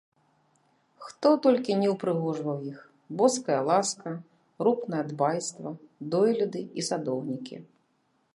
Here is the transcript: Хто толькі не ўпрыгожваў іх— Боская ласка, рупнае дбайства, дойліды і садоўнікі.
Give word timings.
Хто 1.07 1.33
толькі 1.45 1.75
не 1.81 1.89
ўпрыгожваў 1.95 2.57
іх— 2.71 2.79
Боская 3.19 3.59
ласка, 3.69 4.15
рупнае 4.69 5.03
дбайства, 5.13 5.69
дойліды 6.17 6.61
і 6.79 6.89
садоўнікі. 6.91 7.55